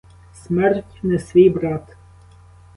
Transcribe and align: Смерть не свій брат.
Смерть 0.33 1.03
не 1.03 1.19
свій 1.19 1.49
брат. 1.49 1.95